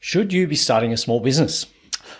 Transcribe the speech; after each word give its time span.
Should 0.00 0.32
you 0.32 0.46
be 0.46 0.54
starting 0.54 0.92
a 0.92 0.96
small 0.96 1.18
business? 1.18 1.66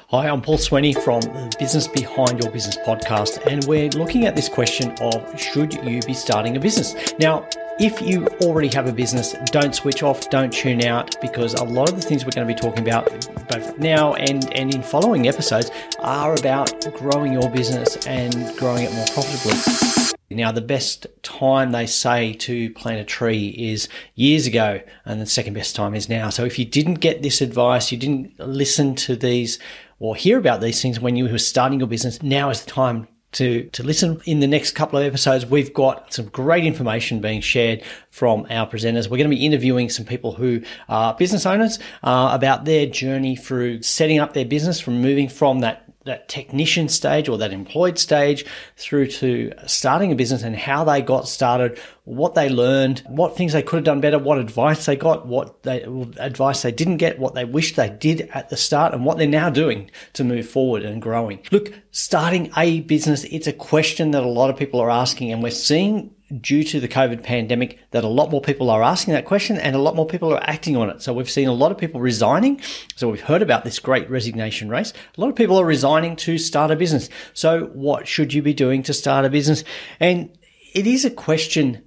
Hi, 0.08 0.28
I'm 0.28 0.42
Paul 0.42 0.58
Sweeney 0.58 0.94
from 0.94 1.20
the 1.20 1.54
Business 1.60 1.86
Behind 1.86 2.42
Your 2.42 2.50
Business 2.50 2.76
podcast, 2.78 3.46
and 3.46 3.64
we're 3.66 3.88
looking 3.90 4.26
at 4.26 4.34
this 4.34 4.48
question 4.48 4.90
of 5.00 5.40
should 5.40 5.72
you 5.74 6.02
be 6.02 6.12
starting 6.12 6.56
a 6.56 6.60
business? 6.60 7.14
Now, 7.20 7.48
if 7.78 8.02
you 8.02 8.26
already 8.42 8.66
have 8.68 8.88
a 8.88 8.92
business, 8.92 9.36
don't 9.52 9.76
switch 9.76 10.02
off, 10.02 10.28
don't 10.28 10.52
tune 10.52 10.84
out, 10.84 11.14
because 11.20 11.54
a 11.54 11.64
lot 11.64 11.88
of 11.88 11.94
the 11.94 12.02
things 12.02 12.24
we're 12.24 12.32
going 12.32 12.48
to 12.48 12.52
be 12.52 12.60
talking 12.60 12.82
about 12.82 13.06
both 13.48 13.78
now 13.78 14.14
and, 14.14 14.52
and 14.56 14.74
in 14.74 14.82
following 14.82 15.28
episodes 15.28 15.70
are 16.00 16.34
about 16.34 16.84
growing 16.96 17.32
your 17.32 17.48
business 17.48 17.96
and 18.08 18.34
growing 18.58 18.86
it 18.86 18.92
more 18.92 19.06
profitably. 19.06 19.97
Now, 20.30 20.52
the 20.52 20.60
best 20.60 21.06
time 21.22 21.72
they 21.72 21.86
say 21.86 22.34
to 22.34 22.70
plant 22.74 23.00
a 23.00 23.04
tree 23.04 23.48
is 23.48 23.88
years 24.14 24.46
ago, 24.46 24.82
and 25.06 25.20
the 25.20 25.26
second 25.26 25.54
best 25.54 25.74
time 25.74 25.94
is 25.94 26.08
now. 26.08 26.28
So, 26.28 26.44
if 26.44 26.58
you 26.58 26.66
didn't 26.66 26.94
get 26.94 27.22
this 27.22 27.40
advice, 27.40 27.90
you 27.90 27.98
didn't 27.98 28.38
listen 28.38 28.94
to 28.96 29.16
these 29.16 29.58
or 30.00 30.14
hear 30.14 30.38
about 30.38 30.60
these 30.60 30.80
things 30.80 31.00
when 31.00 31.16
you 31.16 31.28
were 31.28 31.38
starting 31.38 31.80
your 31.80 31.88
business, 31.88 32.22
now 32.22 32.50
is 32.50 32.64
the 32.64 32.70
time 32.70 33.08
to, 33.32 33.64
to 33.70 33.82
listen. 33.82 34.20
In 34.24 34.40
the 34.40 34.46
next 34.46 34.72
couple 34.72 34.98
of 34.98 35.04
episodes, 35.04 35.44
we've 35.44 35.74
got 35.74 36.12
some 36.12 36.26
great 36.26 36.64
information 36.64 37.20
being 37.20 37.40
shared 37.40 37.82
from 38.10 38.46
our 38.50 38.68
presenters. 38.68 39.04
We're 39.04 39.18
going 39.18 39.30
to 39.30 39.36
be 39.36 39.44
interviewing 39.44 39.90
some 39.90 40.06
people 40.06 40.32
who 40.32 40.62
are 40.88 41.14
business 41.14 41.46
owners 41.46 41.78
uh, 42.02 42.30
about 42.32 42.64
their 42.64 42.86
journey 42.86 43.36
through 43.36 43.82
setting 43.82 44.18
up 44.18 44.34
their 44.34 44.44
business, 44.44 44.80
from 44.80 45.02
moving 45.02 45.28
from 45.28 45.60
that 45.60 45.84
that 46.08 46.28
technician 46.28 46.88
stage 46.88 47.28
or 47.28 47.38
that 47.38 47.52
employed 47.52 47.98
stage 47.98 48.44
through 48.76 49.06
to 49.06 49.52
starting 49.66 50.12
a 50.12 50.14
business 50.14 50.42
and 50.42 50.56
how 50.56 50.84
they 50.84 51.00
got 51.00 51.28
started, 51.28 51.78
what 52.04 52.34
they 52.34 52.48
learned, 52.48 53.02
what 53.06 53.36
things 53.36 53.52
they 53.52 53.62
could 53.62 53.76
have 53.76 53.84
done 53.84 54.00
better, 54.00 54.18
what 54.18 54.38
advice 54.38 54.86
they 54.86 54.96
got, 54.96 55.26
what 55.26 55.62
they, 55.62 55.82
advice 56.18 56.62
they 56.62 56.72
didn't 56.72 56.96
get, 56.96 57.18
what 57.18 57.34
they 57.34 57.44
wished 57.44 57.76
they 57.76 57.90
did 57.90 58.28
at 58.32 58.48
the 58.48 58.56
start 58.56 58.92
and 58.92 59.04
what 59.04 59.18
they're 59.18 59.26
now 59.26 59.50
doing 59.50 59.90
to 60.14 60.24
move 60.24 60.48
forward 60.48 60.82
and 60.82 61.00
growing. 61.00 61.40
Look, 61.50 61.72
starting 61.90 62.50
a 62.56 62.80
business, 62.80 63.24
it's 63.24 63.46
a 63.46 63.52
question 63.52 64.10
that 64.12 64.22
a 64.22 64.28
lot 64.28 64.50
of 64.50 64.56
people 64.56 64.80
are 64.80 64.90
asking 64.90 65.32
and 65.32 65.42
we're 65.42 65.50
seeing 65.50 66.14
due 66.40 66.62
to 66.62 66.78
the 66.80 66.88
COVID 66.88 67.22
pandemic 67.22 67.78
that 67.90 68.04
a 68.04 68.08
lot 68.08 68.30
more 68.30 68.40
people 68.40 68.68
are 68.70 68.82
asking 68.82 69.14
that 69.14 69.24
question 69.24 69.56
and 69.56 69.74
a 69.74 69.78
lot 69.78 69.96
more 69.96 70.06
people 70.06 70.32
are 70.32 70.42
acting 70.42 70.76
on 70.76 70.90
it. 70.90 71.00
So 71.00 71.12
we've 71.12 71.30
seen 71.30 71.48
a 71.48 71.52
lot 71.52 71.72
of 71.72 71.78
people 71.78 72.00
resigning. 72.00 72.60
So 72.96 73.08
we've 73.08 73.22
heard 73.22 73.40
about 73.40 73.64
this 73.64 73.78
great 73.78 74.10
resignation 74.10 74.68
race. 74.68 74.92
A 75.16 75.20
lot 75.20 75.30
of 75.30 75.36
people 75.36 75.58
are 75.58 75.64
resigning 75.64 76.16
to 76.16 76.36
start 76.36 76.70
a 76.70 76.76
business. 76.76 77.08
So 77.32 77.66
what 77.72 78.06
should 78.06 78.34
you 78.34 78.42
be 78.42 78.52
doing 78.52 78.82
to 78.84 78.92
start 78.92 79.24
a 79.24 79.30
business? 79.30 79.64
And 80.00 80.36
it 80.74 80.86
is 80.86 81.04
a 81.04 81.10
question, 81.10 81.82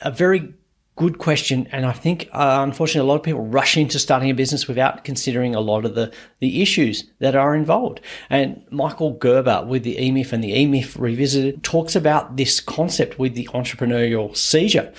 a 0.00 0.10
very 0.10 0.54
good 0.96 1.18
question. 1.18 1.66
And 1.72 1.84
I 1.84 1.92
think, 1.92 2.28
uh, 2.32 2.58
unfortunately, 2.60 3.08
a 3.08 3.10
lot 3.10 3.16
of 3.16 3.22
people 3.22 3.46
rush 3.46 3.76
into 3.76 3.98
starting 3.98 4.30
a 4.30 4.34
business 4.34 4.68
without 4.68 5.04
considering 5.04 5.54
a 5.54 5.60
lot 5.60 5.84
of 5.84 5.94
the, 5.94 6.12
the 6.40 6.62
issues 6.62 7.04
that 7.18 7.34
are 7.34 7.54
involved. 7.54 8.00
And 8.30 8.64
Michael 8.70 9.12
Gerber 9.14 9.64
with 9.66 9.82
the 9.82 10.00
E-Myth 10.00 10.32
and 10.32 10.42
the 10.42 10.56
E-Myth 10.56 10.96
Revisited 10.96 11.62
talks 11.64 11.96
about 11.96 12.36
this 12.36 12.60
concept 12.60 13.18
with 13.18 13.34
the 13.34 13.48
entrepreneurial 13.52 14.36
seizure 14.36 14.92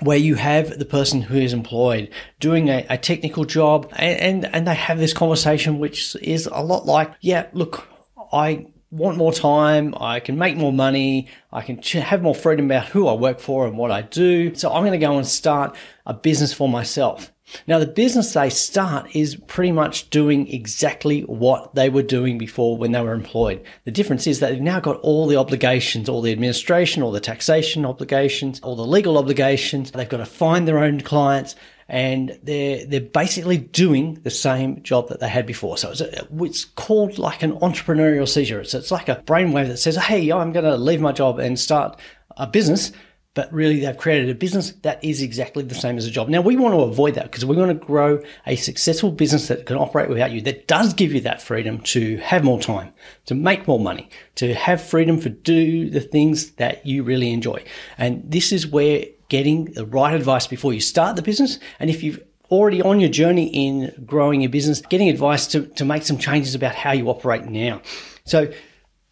where 0.00 0.18
you 0.18 0.34
have 0.34 0.78
the 0.78 0.84
person 0.84 1.22
who 1.22 1.36
is 1.36 1.52
employed 1.52 2.10
doing 2.40 2.68
a, 2.68 2.84
a 2.90 2.98
technical 2.98 3.44
job 3.44 3.88
and, 3.92 4.44
and, 4.44 4.54
and 4.54 4.66
they 4.66 4.74
have 4.74 4.98
this 4.98 5.12
conversation 5.12 5.78
which 5.78 6.16
is 6.16 6.48
a 6.50 6.60
lot 6.60 6.86
like, 6.86 7.12
yeah, 7.20 7.46
look, 7.52 7.86
I 8.32 8.66
want 8.92 9.16
more 9.16 9.32
time, 9.32 9.94
I 9.98 10.20
can 10.20 10.38
make 10.38 10.56
more 10.56 10.72
money, 10.72 11.26
I 11.50 11.62
can 11.62 11.78
have 11.82 12.22
more 12.22 12.34
freedom 12.34 12.66
about 12.66 12.86
who 12.88 13.08
I 13.08 13.14
work 13.14 13.40
for 13.40 13.66
and 13.66 13.76
what 13.76 13.90
I 13.90 14.02
do. 14.02 14.54
So 14.54 14.70
I'm 14.70 14.82
going 14.82 14.92
to 14.92 14.98
go 14.98 15.16
and 15.16 15.26
start 15.26 15.74
a 16.06 16.14
business 16.14 16.52
for 16.52 16.68
myself. 16.68 17.32
Now, 17.66 17.78
the 17.78 17.86
business 17.86 18.32
they 18.32 18.50
start 18.50 19.14
is 19.14 19.36
pretty 19.36 19.72
much 19.72 20.10
doing 20.10 20.48
exactly 20.48 21.22
what 21.22 21.74
they 21.74 21.90
were 21.90 22.02
doing 22.02 22.38
before 22.38 22.78
when 22.78 22.92
they 22.92 23.00
were 23.00 23.12
employed. 23.12 23.62
The 23.84 23.90
difference 23.90 24.26
is 24.26 24.40
that 24.40 24.50
they've 24.50 24.60
now 24.60 24.80
got 24.80 25.00
all 25.00 25.26
the 25.26 25.36
obligations, 25.36 26.08
all 26.08 26.22
the 26.22 26.32
administration, 26.32 27.02
all 27.02 27.12
the 27.12 27.20
taxation 27.20 27.84
obligations, 27.84 28.60
all 28.60 28.76
the 28.76 28.86
legal 28.86 29.18
obligations. 29.18 29.90
They've 29.90 30.08
got 30.08 30.18
to 30.18 30.26
find 30.26 30.66
their 30.66 30.78
own 30.78 31.00
clients 31.00 31.54
and 31.88 32.38
they're 32.42 32.84
they're 32.86 33.00
basically 33.00 33.58
doing 33.58 34.14
the 34.22 34.30
same 34.30 34.82
job 34.82 35.08
that 35.08 35.20
they 35.20 35.28
had 35.28 35.46
before. 35.46 35.76
So 35.78 35.90
it's, 35.90 36.00
a, 36.00 36.26
it's 36.40 36.64
called 36.64 37.18
like 37.18 37.42
an 37.42 37.52
entrepreneurial 37.58 38.28
seizure. 38.28 38.60
It's, 38.60 38.74
it's 38.74 38.90
like 38.90 39.08
a 39.08 39.22
brainwave 39.26 39.68
that 39.68 39.78
says, 39.78 39.96
"Hey, 39.96 40.30
I'm 40.30 40.52
going 40.52 40.64
to 40.64 40.76
leave 40.76 41.00
my 41.00 41.12
job 41.12 41.38
and 41.38 41.58
start 41.58 41.98
a 42.36 42.46
business." 42.46 42.92
But 43.34 43.50
really, 43.50 43.80
they've 43.80 43.96
created 43.96 44.28
a 44.28 44.34
business 44.34 44.72
that 44.82 45.02
is 45.02 45.22
exactly 45.22 45.62
the 45.62 45.74
same 45.74 45.96
as 45.96 46.04
a 46.04 46.10
job. 46.10 46.28
Now, 46.28 46.42
we 46.42 46.54
want 46.54 46.74
to 46.74 46.80
avoid 46.80 47.14
that 47.14 47.24
because 47.24 47.46
we 47.46 47.56
want 47.56 47.70
to 47.70 47.86
grow 47.86 48.20
a 48.46 48.56
successful 48.56 49.10
business 49.10 49.48
that 49.48 49.64
can 49.64 49.78
operate 49.78 50.10
without 50.10 50.32
you, 50.32 50.42
that 50.42 50.68
does 50.68 50.92
give 50.92 51.14
you 51.14 51.20
that 51.22 51.40
freedom 51.40 51.80
to 51.80 52.18
have 52.18 52.44
more 52.44 52.60
time, 52.60 52.92
to 53.24 53.34
make 53.34 53.66
more 53.66 53.80
money, 53.80 54.10
to 54.34 54.52
have 54.52 54.82
freedom 54.82 55.18
to 55.22 55.30
do 55.30 55.88
the 55.88 56.02
things 56.02 56.50
that 56.52 56.84
you 56.84 57.04
really 57.04 57.32
enjoy. 57.32 57.64
And 57.96 58.22
this 58.30 58.52
is 58.52 58.66
where 58.66 59.06
getting 59.32 59.64
the 59.72 59.86
right 59.86 60.14
advice 60.14 60.46
before 60.46 60.74
you 60.74 60.80
start 60.80 61.16
the 61.16 61.22
business. 61.22 61.58
And 61.80 61.88
if 61.88 62.02
you've 62.02 62.22
already 62.50 62.82
on 62.82 63.00
your 63.00 63.08
journey 63.08 63.46
in 63.46 63.90
growing 64.04 64.42
your 64.42 64.50
business, 64.50 64.82
getting 64.82 65.08
advice 65.08 65.46
to, 65.46 65.64
to 65.68 65.86
make 65.86 66.02
some 66.02 66.18
changes 66.18 66.54
about 66.54 66.74
how 66.74 66.92
you 66.92 67.08
operate 67.08 67.46
now. 67.46 67.80
So 68.26 68.52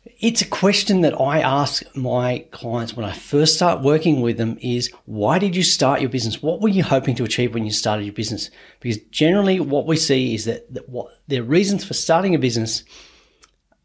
it's 0.04 0.42
a 0.42 0.46
question 0.46 1.00
that 1.00 1.18
I 1.18 1.40
ask 1.40 1.82
my 1.96 2.44
clients 2.50 2.94
when 2.94 3.06
I 3.06 3.14
first 3.14 3.54
start 3.54 3.80
working 3.80 4.20
with 4.20 4.36
them 4.36 4.58
is 4.60 4.92
why 5.06 5.38
did 5.38 5.56
you 5.56 5.62
start 5.62 6.02
your 6.02 6.10
business? 6.10 6.42
What 6.42 6.60
were 6.60 6.68
you 6.68 6.82
hoping 6.82 7.14
to 7.14 7.24
achieve 7.24 7.54
when 7.54 7.64
you 7.64 7.72
started 7.72 8.04
your 8.04 8.12
business? 8.12 8.50
Because 8.80 8.98
generally 9.10 9.58
what 9.58 9.86
we 9.86 9.96
see 9.96 10.34
is 10.34 10.44
that, 10.44 10.72
that 10.74 10.86
what 10.90 11.08
their 11.28 11.44
reasons 11.44 11.82
for 11.82 11.94
starting 11.94 12.34
a 12.34 12.38
business 12.38 12.84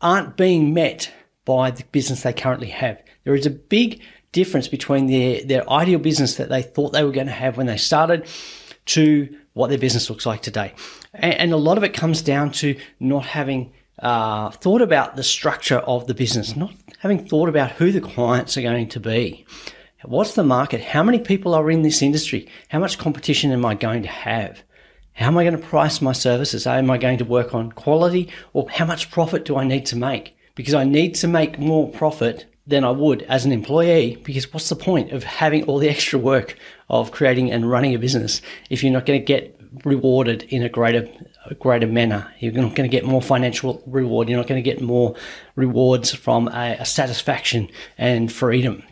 aren't 0.01 0.35
being 0.35 0.73
met 0.73 1.09
by 1.45 1.71
the 1.71 1.85
business 1.93 2.23
they 2.23 2.33
currently 2.33 2.67
have. 2.67 3.01
There 3.23 3.35
is 3.35 3.45
a 3.45 3.51
big 3.51 4.01
difference 4.35 4.67
between 4.67 5.07
their, 5.07 5.41
their 5.45 5.69
ideal 5.69 5.97
business 5.97 6.35
that 6.35 6.49
they 6.49 6.61
thought 6.61 6.91
they 6.91 7.05
were 7.05 7.13
going 7.13 7.27
to 7.27 7.33
have 7.33 7.55
when 7.55 7.67
they 7.67 7.77
started 7.77 8.27
to 8.85 9.33
what 9.53 9.69
their 9.69 9.79
business 9.79 10.09
looks 10.09 10.25
like 10.25 10.41
today. 10.41 10.73
And, 11.13 11.33
and 11.35 11.53
a 11.53 11.57
lot 11.57 11.77
of 11.77 11.85
it 11.85 11.93
comes 11.93 12.21
down 12.21 12.51
to 12.61 12.77
not 12.99 13.25
having 13.25 13.71
uh, 13.99 14.51
thought 14.51 14.81
about 14.81 15.15
the 15.15 15.23
structure 15.23 15.77
of 15.77 16.05
the 16.07 16.13
business, 16.13 16.53
not 16.53 16.73
having 16.99 17.25
thought 17.25 17.47
about 17.47 17.71
who 17.71 17.93
the 17.93 18.01
clients 18.01 18.57
are 18.57 18.61
going 18.61 18.89
to 18.89 18.99
be. 18.99 19.45
What's 20.03 20.35
the 20.35 20.43
market? 20.43 20.81
How 20.81 21.01
many 21.01 21.19
people 21.19 21.55
are 21.55 21.71
in 21.71 21.81
this 21.81 22.01
industry? 22.01 22.47
How 22.67 22.79
much 22.79 22.97
competition 22.97 23.51
am 23.53 23.65
I 23.65 23.73
going 23.73 24.03
to 24.03 24.09
have? 24.09 24.61
How 25.13 25.27
am 25.27 25.37
I 25.37 25.45
going 25.45 25.57
to 25.57 25.65
price 25.65 26.01
my 26.01 26.11
services? 26.11 26.67
Am 26.67 26.91
I 26.91 26.97
going 26.97 27.19
to 27.19 27.25
work 27.25 27.55
on 27.55 27.71
quality 27.71 28.29
or 28.51 28.69
how 28.69 28.85
much 28.85 29.09
profit 29.09 29.45
do 29.45 29.55
I 29.55 29.63
need 29.63 29.85
to 29.87 29.95
make? 29.95 30.35
Because 30.55 30.73
I 30.73 30.83
need 30.83 31.15
to 31.15 31.27
make 31.27 31.57
more 31.57 31.89
profit 31.89 32.45
than 32.67 32.83
I 32.83 32.91
would 32.91 33.21
as 33.23 33.45
an 33.45 33.51
employee 33.51 34.17
because 34.23 34.51
what's 34.53 34.69
the 34.69 34.75
point 34.75 35.11
of 35.11 35.23
having 35.23 35.63
all 35.65 35.77
the 35.77 35.89
extra 35.89 36.17
work 36.17 36.57
of 36.89 37.11
creating 37.11 37.51
and 37.51 37.69
running 37.69 37.93
a 37.93 37.99
business 37.99 38.41
if 38.69 38.83
you're 38.83 38.93
not 38.93 39.05
going 39.05 39.19
to 39.19 39.25
get 39.25 39.59
rewarded 39.83 40.43
in 40.43 40.63
a 40.63 40.69
greater 40.69 41.07
a 41.45 41.53
greater 41.53 41.87
manner? 41.87 42.31
You're 42.39 42.53
not 42.53 42.75
going 42.75 42.89
to 42.89 42.95
get 42.95 43.05
more 43.05 43.21
financial 43.21 43.83
reward. 43.85 44.29
You're 44.29 44.39
not 44.39 44.47
going 44.47 44.63
to 44.63 44.69
get 44.69 44.81
more 44.81 45.15
rewards 45.55 46.13
from 46.13 46.47
a, 46.47 46.77
a 46.79 46.85
satisfaction 46.85 47.69
and 47.97 48.31
freedom 48.31 48.83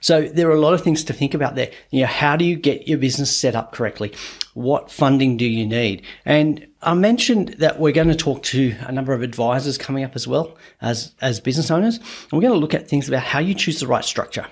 so 0.00 0.22
there 0.22 0.48
are 0.48 0.54
a 0.54 0.60
lot 0.60 0.74
of 0.74 0.82
things 0.82 1.04
to 1.04 1.12
think 1.12 1.34
about 1.34 1.54
there. 1.54 1.70
You 1.90 2.02
know, 2.02 2.06
how 2.06 2.36
do 2.36 2.44
you 2.44 2.56
get 2.56 2.88
your 2.88 2.98
business 2.98 3.34
set 3.36 3.54
up 3.54 3.72
correctly? 3.72 4.12
What 4.54 4.90
funding 4.90 5.36
do 5.36 5.46
you 5.46 5.66
need? 5.66 6.02
And 6.24 6.66
I 6.82 6.94
mentioned 6.94 7.56
that 7.58 7.80
we're 7.80 7.92
going 7.92 8.08
to 8.08 8.14
talk 8.14 8.42
to 8.44 8.74
a 8.80 8.92
number 8.92 9.12
of 9.12 9.22
advisors 9.22 9.78
coming 9.78 10.04
up 10.04 10.14
as 10.14 10.28
well 10.28 10.56
as, 10.80 11.14
as 11.20 11.40
business 11.40 11.70
owners. 11.70 11.96
And 11.96 12.32
we're 12.32 12.42
going 12.42 12.52
to 12.52 12.58
look 12.58 12.74
at 12.74 12.88
things 12.88 13.08
about 13.08 13.22
how 13.22 13.38
you 13.38 13.54
choose 13.54 13.80
the 13.80 13.86
right 13.86 14.04
structure 14.04 14.46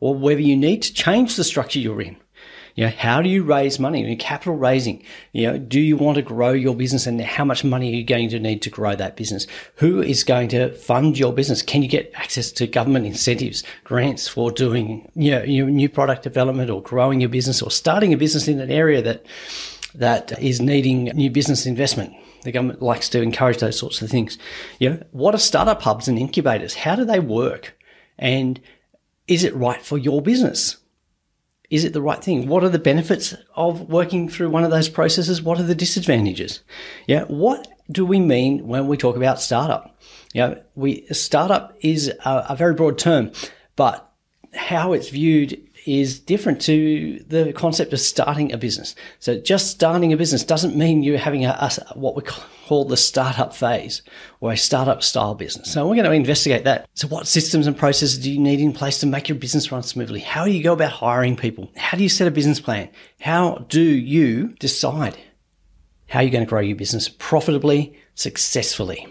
or 0.00 0.14
whether 0.14 0.40
you 0.40 0.56
need 0.56 0.82
to 0.82 0.92
change 0.92 1.36
the 1.36 1.44
structure 1.44 1.78
you're 1.78 2.02
in. 2.02 2.16
You 2.74 2.86
know, 2.86 2.92
how 2.96 3.22
do 3.22 3.28
you 3.28 3.44
raise 3.44 3.78
money? 3.78 4.16
capital 4.16 4.56
raising. 4.56 5.02
You 5.32 5.46
know, 5.46 5.58
do 5.58 5.80
you 5.80 5.96
want 5.96 6.16
to 6.16 6.22
grow 6.22 6.52
your 6.52 6.74
business 6.74 7.06
and 7.06 7.20
how 7.20 7.44
much 7.44 7.62
money 7.62 7.92
are 7.92 7.96
you 7.96 8.04
going 8.04 8.28
to 8.30 8.40
need 8.40 8.62
to 8.62 8.70
grow 8.70 8.96
that 8.96 9.16
business? 9.16 9.46
Who 9.76 10.02
is 10.02 10.24
going 10.24 10.48
to 10.48 10.72
fund 10.72 11.18
your 11.18 11.32
business? 11.32 11.62
Can 11.62 11.82
you 11.82 11.88
get 11.88 12.10
access 12.14 12.50
to 12.52 12.66
government 12.66 13.06
incentives, 13.06 13.62
grants 13.84 14.26
for 14.26 14.50
doing, 14.50 15.10
you 15.14 15.30
know, 15.32 15.42
your 15.42 15.68
new 15.68 15.88
product 15.88 16.22
development 16.22 16.70
or 16.70 16.82
growing 16.82 17.20
your 17.20 17.30
business 17.30 17.62
or 17.62 17.70
starting 17.70 18.12
a 18.12 18.16
business 18.16 18.48
in 18.48 18.60
an 18.60 18.70
area 18.70 19.02
that, 19.02 19.24
that 19.94 20.42
is 20.42 20.60
needing 20.60 21.04
new 21.04 21.30
business 21.30 21.66
investment? 21.66 22.12
The 22.42 22.52
government 22.52 22.82
likes 22.82 23.08
to 23.10 23.22
encourage 23.22 23.58
those 23.58 23.78
sorts 23.78 24.02
of 24.02 24.10
things. 24.10 24.36
You 24.78 24.90
know, 24.90 25.02
what 25.12 25.34
are 25.34 25.38
startup 25.38 25.82
hubs 25.82 26.08
and 26.08 26.18
incubators? 26.18 26.74
How 26.74 26.96
do 26.96 27.04
they 27.04 27.20
work? 27.20 27.78
And 28.18 28.60
is 29.26 29.44
it 29.44 29.54
right 29.54 29.80
for 29.80 29.96
your 29.96 30.20
business? 30.20 30.76
Is 31.74 31.82
it 31.82 31.92
the 31.92 32.00
right 32.00 32.22
thing? 32.22 32.46
What 32.46 32.62
are 32.62 32.68
the 32.68 32.78
benefits 32.78 33.34
of 33.56 33.88
working 33.88 34.28
through 34.28 34.50
one 34.50 34.62
of 34.62 34.70
those 34.70 34.88
processes? 34.88 35.42
What 35.42 35.58
are 35.58 35.64
the 35.64 35.74
disadvantages? 35.74 36.60
Yeah. 37.08 37.24
What 37.24 37.66
do 37.90 38.06
we 38.06 38.20
mean 38.20 38.68
when 38.68 38.86
we 38.86 38.96
talk 38.96 39.16
about 39.16 39.40
startup? 39.40 39.98
You 40.32 40.40
know, 40.42 40.62
we, 40.76 41.04
startup 41.10 41.76
is 41.80 42.12
a, 42.24 42.46
a 42.50 42.56
very 42.56 42.74
broad 42.74 42.96
term, 42.96 43.32
but 43.74 44.08
how 44.54 44.92
it's 44.92 45.08
viewed 45.08 45.60
is 45.86 46.18
different 46.18 46.60
to 46.62 47.22
the 47.28 47.52
concept 47.52 47.92
of 47.92 48.00
starting 48.00 48.52
a 48.52 48.58
business. 48.58 48.94
So 49.18 49.38
just 49.38 49.70
starting 49.70 50.12
a 50.12 50.16
business 50.16 50.44
doesn't 50.44 50.76
mean 50.76 51.02
you're 51.02 51.18
having 51.18 51.44
a, 51.44 51.50
a 51.50 51.98
what 51.98 52.16
we 52.16 52.22
call 52.22 52.84
the 52.84 52.96
startup 52.96 53.54
phase 53.54 54.02
or 54.40 54.52
a 54.52 54.56
startup 54.56 55.02
style 55.02 55.34
business. 55.34 55.72
So 55.72 55.86
we're 55.86 55.96
going 55.96 56.06
to 56.06 56.12
investigate 56.12 56.64
that. 56.64 56.88
So 56.94 57.08
what 57.08 57.26
systems 57.26 57.66
and 57.66 57.76
processes 57.76 58.18
do 58.18 58.32
you 58.32 58.38
need 58.38 58.60
in 58.60 58.72
place 58.72 58.98
to 59.00 59.06
make 59.06 59.28
your 59.28 59.38
business 59.38 59.70
run 59.70 59.82
smoothly? 59.82 60.20
How 60.20 60.44
do 60.44 60.50
you 60.50 60.62
go 60.62 60.72
about 60.72 60.92
hiring 60.92 61.36
people? 61.36 61.70
How 61.76 61.96
do 61.96 62.02
you 62.02 62.08
set 62.08 62.28
a 62.28 62.30
business 62.30 62.60
plan? 62.60 62.88
How 63.20 63.66
do 63.68 63.82
you 63.82 64.48
decide 64.60 65.18
how 66.08 66.20
you're 66.20 66.30
going 66.30 66.44
to 66.44 66.48
grow 66.48 66.60
your 66.60 66.76
business 66.76 67.08
profitably, 67.08 67.98
successfully? 68.14 69.06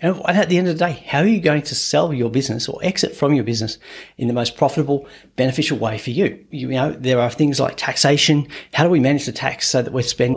And 0.00 0.20
at 0.26 0.48
the 0.48 0.58
end 0.58 0.68
of 0.68 0.78
the 0.78 0.84
day, 0.84 1.04
how 1.06 1.20
are 1.20 1.26
you 1.26 1.40
going 1.40 1.62
to 1.62 1.74
sell 1.74 2.12
your 2.12 2.30
business 2.30 2.68
or 2.68 2.78
exit 2.82 3.16
from 3.16 3.34
your 3.34 3.44
business 3.44 3.78
in 4.16 4.28
the 4.28 4.34
most 4.34 4.56
profitable, 4.56 5.06
beneficial 5.36 5.78
way 5.78 5.98
for 5.98 6.10
you? 6.10 6.44
You 6.50 6.68
know, 6.68 6.92
there 6.92 7.20
are 7.20 7.30
things 7.30 7.58
like 7.58 7.76
taxation. 7.76 8.48
How 8.72 8.84
do 8.84 8.90
we 8.90 9.00
manage 9.00 9.26
the 9.26 9.32
tax 9.32 9.68
so 9.68 9.82
that 9.82 9.92
we 9.92 10.02
spend 10.02 10.36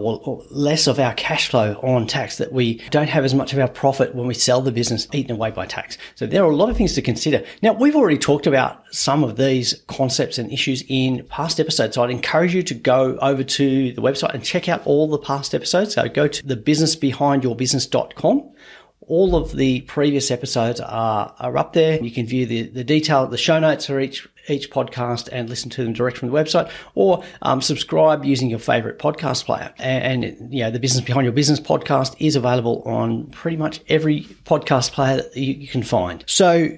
less 0.49 0.87
of 0.87 0.99
our 0.99 1.13
cash 1.13 1.49
flow 1.49 1.79
on 1.83 2.07
tax, 2.07 2.37
that 2.37 2.51
we 2.51 2.81
don't 2.89 3.09
have 3.09 3.23
as 3.23 3.35
much 3.35 3.53
of 3.53 3.59
our 3.59 3.67
profit 3.67 4.15
when 4.15 4.27
we 4.27 4.33
sell 4.33 4.61
the 4.61 4.71
business 4.71 5.07
eaten 5.13 5.31
away 5.31 5.51
by 5.51 5.65
tax? 5.65 5.97
So 6.15 6.25
there 6.25 6.43
are 6.43 6.51
a 6.51 6.55
lot 6.55 6.69
of 6.69 6.77
things 6.77 6.93
to 6.95 7.01
consider. 7.01 7.43
Now, 7.61 7.73
we've 7.73 7.95
already 7.95 8.17
talked 8.17 8.47
about 8.47 8.83
some 8.93 9.23
of 9.23 9.37
these 9.37 9.81
concepts 9.87 10.37
and 10.37 10.51
issues 10.51 10.83
in 10.87 11.25
past 11.27 11.59
episodes. 11.59 11.95
So 11.95 12.03
I'd 12.03 12.09
encourage 12.09 12.55
you 12.55 12.63
to 12.63 12.73
go 12.73 13.17
over 13.21 13.43
to 13.43 13.93
the 13.93 14.01
website 14.01 14.33
and 14.33 14.43
check 14.43 14.67
out 14.67 14.85
all 14.85 15.07
the 15.07 15.19
past 15.19 15.53
episodes. 15.53 15.93
So 15.93 16.07
go 16.09 16.27
to 16.27 16.43
thebusinessbehindyourbusiness.com 16.43 18.51
all 19.01 19.35
of 19.35 19.55
the 19.55 19.81
previous 19.81 20.31
episodes 20.31 20.79
are, 20.79 21.35
are 21.39 21.57
up 21.57 21.73
there. 21.73 22.01
You 22.01 22.11
can 22.11 22.25
view 22.25 22.45
the, 22.45 22.63
the 22.63 22.83
detail, 22.83 23.27
the 23.27 23.37
show 23.37 23.59
notes 23.59 23.85
for 23.87 23.99
each 23.99 24.27
each 24.49 24.71
podcast 24.71 25.29
and 25.31 25.49
listen 25.49 25.69
to 25.69 25.83
them 25.83 25.93
direct 25.93 26.17
from 26.17 26.29
the 26.29 26.33
website 26.33 26.71
or 26.95 27.23
um, 27.43 27.61
subscribe 27.61 28.25
using 28.25 28.49
your 28.49 28.59
favorite 28.59 28.97
podcast 28.97 29.45
player. 29.45 29.71
And, 29.77 30.25
and, 30.25 30.53
you 30.53 30.63
know, 30.63 30.71
the 30.71 30.79
Business 30.79 31.05
Behind 31.05 31.25
Your 31.25 31.33
Business 31.33 31.59
podcast 31.59 32.15
is 32.19 32.35
available 32.35 32.81
on 32.83 33.27
pretty 33.27 33.57
much 33.57 33.81
every 33.87 34.21
podcast 34.45 34.93
player 34.93 35.17
that 35.17 35.37
you, 35.37 35.53
you 35.53 35.67
can 35.67 35.83
find. 35.83 36.23
So 36.27 36.69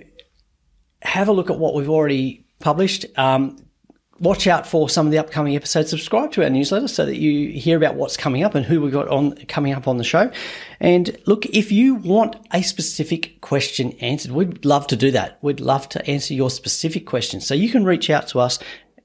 have 1.02 1.30
a 1.30 1.32
look 1.32 1.50
at 1.50 1.58
what 1.58 1.74
we've 1.74 1.90
already 1.90 2.46
published. 2.60 3.06
Um, 3.18 3.63
watch 4.24 4.48
out 4.48 4.66
for 4.66 4.90
some 4.90 5.06
of 5.06 5.12
the 5.12 5.20
upcoming 5.20 5.56
episodes. 5.56 5.90
Subscribe 5.90 6.32
to 6.32 6.44
our 6.44 6.50
newsletter 6.50 6.88
so 6.88 7.06
that 7.06 7.18
you 7.18 7.52
hear 7.52 7.78
about 7.78 7.96
what's 7.96 8.18
coming 8.18 8.44
up 8.44 8.56
and 8.56 8.66
who 8.66 8.82
we've 8.82 8.92
got 8.92 9.08
on 9.10 9.36
coming 9.48 9.74
up 9.74 9.88
on 9.88 9.98
the 9.98 10.04
show. 10.04 10.32
And 10.80 11.16
look, 11.26 11.46
if 11.48 11.72
you 11.72 11.96
want 11.96 12.36
a 12.52 12.64
specific 12.64 13.42
question 13.42 13.92
answered, 14.00 14.32
we'd 14.32 14.66
love 14.66 14.88
to 14.88 14.96
do 14.96 15.12
that. 15.12 15.38
We'd 15.42 15.60
love 15.60 15.90
to 15.90 16.10
answer 16.10 16.34
your 16.34 16.50
specific 16.50 17.06
questions. 17.06 17.46
So 17.46 17.54
you 17.54 17.70
can 17.70 17.84
reach 17.84 18.10
out 18.10 18.28
to 18.30 18.40
us 18.40 18.58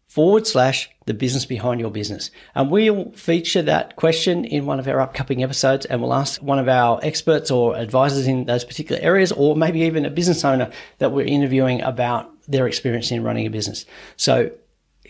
forward 0.07 0.47
slash 0.47 0.91
the 1.07 1.15
business 1.15 1.47
behind 1.47 1.81
your 1.81 1.91
business. 1.91 2.31
And 2.55 2.71
we'll 2.71 3.11
feature 3.13 3.63
that 3.63 3.97
question 3.97 4.45
in 4.45 4.67
one 4.67 4.79
of 4.79 4.87
our 4.87 5.01
upcoming 5.01 5.43
episodes 5.43 5.87
and 5.87 6.03
we'll 6.03 6.15
ask 6.15 6.43
one 6.43 6.59
of 6.59 6.69
our 6.69 7.01
experts 7.03 7.51
or 7.51 7.77
advisors 7.77 8.27
in 8.27 8.45
those 8.45 8.65
particular 8.65 9.01
areas, 9.01 9.33
or 9.33 9.57
maybe 9.57 9.81
even 9.81 10.05
a 10.05 10.11
business 10.11 10.45
owner 10.45 10.71
that 10.99 11.13
we're 11.13 11.27
interviewing 11.27 11.81
about 11.83 12.31
their 12.49 12.67
experience 12.67 13.11
in 13.11 13.23
running 13.23 13.47
a 13.47 13.51
business. 13.51 13.87
So 14.17 14.51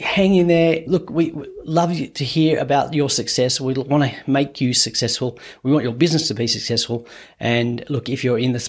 hang 0.00 0.34
in 0.34 0.46
there. 0.46 0.82
Look, 0.86 1.10
we, 1.10 1.32
love 1.66 1.90
to 2.14 2.24
hear 2.24 2.58
about 2.58 2.94
your 2.94 3.10
success. 3.10 3.60
We 3.60 3.74
want 3.74 4.04
to 4.04 4.30
make 4.30 4.60
you 4.60 4.72
successful. 4.72 5.38
We 5.62 5.72
want 5.72 5.84
your 5.84 5.92
business 5.92 6.28
to 6.28 6.34
be 6.34 6.46
successful. 6.46 7.06
And 7.40 7.84
look, 7.90 8.08
if 8.08 8.22
you're 8.22 8.38
in 8.38 8.52
this 8.52 8.68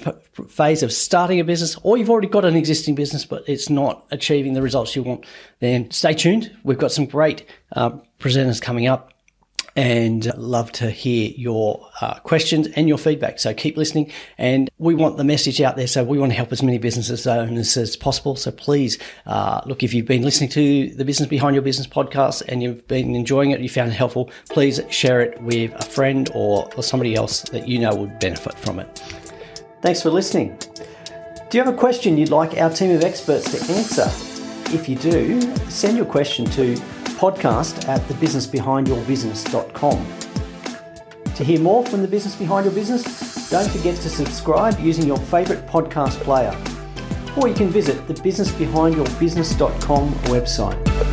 phase 0.50 0.84
of 0.84 0.92
starting 0.92 1.40
a 1.40 1.44
business 1.44 1.78
or 1.84 1.98
you've 1.98 2.10
already 2.10 2.28
got 2.28 2.44
an 2.44 2.56
existing 2.56 2.96
business, 2.96 3.24
but 3.24 3.48
it's 3.48 3.70
not 3.70 4.06
achieving 4.12 4.54
the 4.54 4.62
results 4.62 4.96
you 4.96 5.04
want, 5.04 5.26
then 5.60 5.90
stay 5.92 6.14
tuned. 6.14 6.52
We've 6.64 6.78
got 6.78 6.92
some 6.92 7.06
great 7.06 7.46
uh, 7.74 7.92
presenters 8.20 8.62
coming 8.62 8.88
up 8.88 9.14
and 9.78 10.36
love 10.38 10.72
to 10.72 10.90
hear 10.90 11.32
your 11.38 11.88
uh, 12.02 12.16
questions 12.22 12.68
and 12.76 12.90
your 12.90 12.98
feedback. 12.98 13.38
So 13.38 13.54
keep 13.54 13.78
listening. 13.78 14.12
And 14.40 14.72
we 14.80 14.96
want 14.96 15.18
the 15.18 15.24
message 15.24 15.62
out 15.62 15.76
there. 15.76 15.86
So 15.86 16.04
we 16.04 16.18
want 16.18 16.32
to 16.32 16.36
help 16.36 16.52
as 16.52 16.64
many 16.64 16.80
businesses 16.80 17.28
owners 17.28 17.78
as 17.78 17.96
possible. 17.96 18.36
So 18.36 18.50
please, 18.50 18.98
uh, 19.28 19.62
look, 19.68 19.84
if 19.84 19.94
you've 19.94 20.08
been 20.08 20.24
listening 20.24 20.50
to 20.50 20.90
the 20.96 21.06
Business 21.06 21.30
Behind 21.30 21.54
Your 21.54 21.62
Business 21.62 21.86
podcast 21.86 22.42
and 22.48 22.64
you've 22.64 22.88
been 22.88 23.14
enjoying 23.14 23.52
it, 23.52 23.62
you 23.62 23.70
found 23.70 23.92
it 23.92 23.94
helpful, 23.94 24.32
please 24.50 24.82
share 24.90 25.22
it 25.22 25.40
with 25.44 25.72
a 25.76 25.84
friend 25.84 26.32
or, 26.34 26.68
or 26.76 26.82
somebody 26.82 27.14
else 27.14 27.44
that 27.44 27.68
you 27.68 27.78
know 27.78 27.94
would 27.94 28.20
benefit 28.20 28.56
from 28.56 28.80
it. 28.80 28.98
Thanks 29.84 30.02
for 30.02 30.10
listening. 30.10 30.58
Do 31.52 31.58
you 31.58 31.64
have 31.64 31.72
a 31.72 31.78
question 31.78 32.18
you'd 32.18 32.30
like 32.30 32.58
our 32.58 32.72
team 32.72 32.96
of 32.96 33.04
experts 33.04 33.52
to 33.52 33.74
answer? 33.74 34.10
If 34.76 34.90
you 34.90 34.96
do, 34.96 35.40
send 35.70 35.98
your 35.98 36.08
question 36.08 36.46
to 36.46 36.76
podcast 37.18 37.90
at 37.90 38.00
thebusinessbehindyourbusiness.com. 38.02 40.08
To 41.36 41.44
hear 41.44 41.60
more 41.60 41.86
from 41.86 42.02
the 42.02 42.08
business 42.08 42.36
behind 42.36 42.66
your 42.66 42.74
business, 42.74 43.04
don't 43.50 43.70
forget 43.70 43.96
to 43.98 44.10
subscribe 44.10 44.80
using 44.80 45.06
your 45.06 45.18
favourite 45.18 45.68
podcast 45.68 46.20
player. 46.22 46.56
Or 47.36 47.48
you 47.48 47.54
can 47.54 47.70
visit 47.70 48.08
the 48.08 48.16
businessbehindyourbusiness.com 48.16 50.10
website. 50.26 51.07